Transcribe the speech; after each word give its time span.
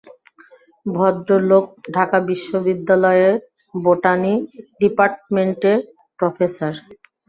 ভদ্রলোক 0.85 1.65
ঢাকা 1.95 2.17
বিশ্ববিদ্যালয়ের 2.29 3.33
বোটানি 3.75 4.33
ডিপার্টমেন্টের 4.81 5.79
প্রফেসর। 6.19 6.73